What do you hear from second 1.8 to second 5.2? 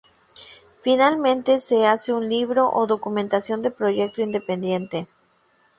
hace un libro o documentación de proyecto independiente.